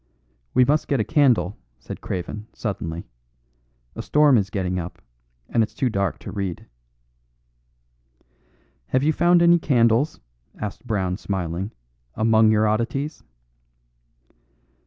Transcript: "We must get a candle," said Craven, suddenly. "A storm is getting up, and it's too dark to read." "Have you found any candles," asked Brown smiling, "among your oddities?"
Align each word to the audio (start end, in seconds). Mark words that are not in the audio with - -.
"We 0.55 0.65
must 0.65 0.87
get 0.87 0.99
a 0.99 1.03
candle," 1.03 1.57
said 1.77 2.01
Craven, 2.01 2.47
suddenly. 2.53 3.05
"A 3.95 4.01
storm 4.01 4.35
is 4.35 4.49
getting 4.49 4.79
up, 4.79 4.99
and 5.47 5.61
it's 5.61 5.75
too 5.75 5.91
dark 5.91 6.17
to 6.21 6.31
read." 6.31 6.65
"Have 8.87 9.03
you 9.03 9.13
found 9.13 9.43
any 9.43 9.59
candles," 9.59 10.19
asked 10.59 10.87
Brown 10.87 11.17
smiling, 11.17 11.71
"among 12.15 12.49
your 12.51 12.65
oddities?" 12.67 13.21